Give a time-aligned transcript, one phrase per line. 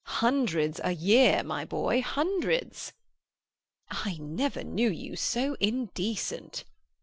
[0.15, 2.91] Hundreds a year, my boy—hundreds."
[3.91, 6.63] "I never knew you so indecent."